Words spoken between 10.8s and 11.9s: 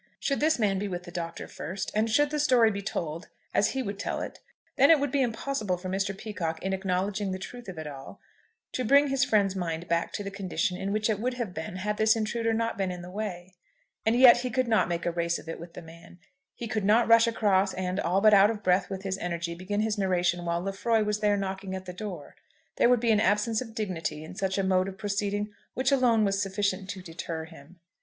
which it would have been